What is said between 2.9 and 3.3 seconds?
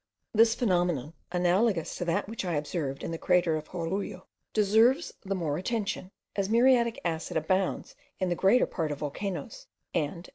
in the